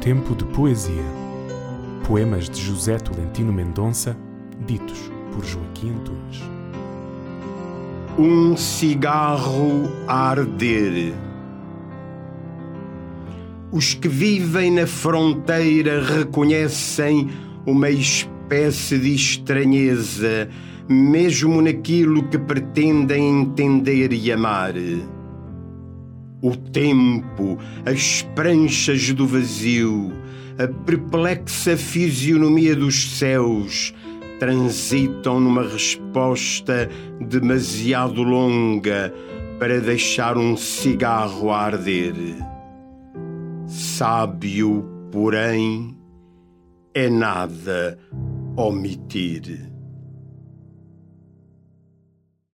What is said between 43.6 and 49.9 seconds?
Sábio, porém, é nada omitir.